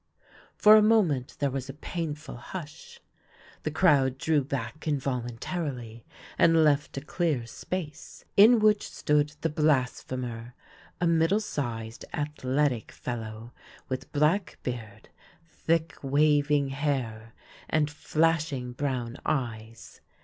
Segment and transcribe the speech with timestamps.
[0.55, 2.99] For a moment there was a painful hush.
[3.61, 6.05] The crowd drew back involuntarily
[6.39, 10.55] and left a clear space, in which stood the blasphemer,
[10.99, 13.53] a middle sized, athletic fellow,
[13.89, 15.09] with black beard,
[15.45, 17.33] thick, waving hair,
[17.69, 20.01] and flashing brown eyes.